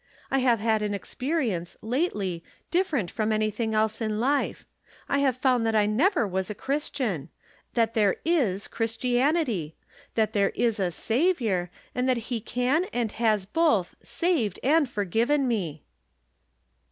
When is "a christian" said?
6.49-7.29